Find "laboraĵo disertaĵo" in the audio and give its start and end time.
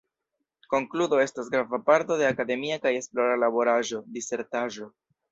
3.43-4.89